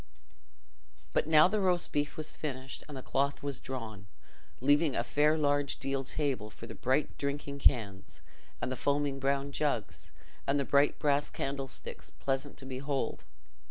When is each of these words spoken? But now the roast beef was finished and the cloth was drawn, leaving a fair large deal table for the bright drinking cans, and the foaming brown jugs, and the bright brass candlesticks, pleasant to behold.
But 1.13 1.27
now 1.27 1.47
the 1.47 1.59
roast 1.59 1.91
beef 1.91 2.17
was 2.17 2.35
finished 2.35 2.83
and 2.87 2.97
the 2.97 3.03
cloth 3.03 3.43
was 3.43 3.59
drawn, 3.59 4.07
leaving 4.59 4.95
a 4.95 5.03
fair 5.03 5.37
large 5.37 5.77
deal 5.77 6.03
table 6.03 6.49
for 6.49 6.65
the 6.65 6.73
bright 6.73 7.19
drinking 7.19 7.59
cans, 7.59 8.23
and 8.59 8.71
the 8.71 8.75
foaming 8.75 9.19
brown 9.19 9.51
jugs, 9.51 10.11
and 10.47 10.59
the 10.59 10.65
bright 10.65 10.97
brass 10.97 11.29
candlesticks, 11.29 12.09
pleasant 12.09 12.57
to 12.57 12.65
behold. 12.65 13.25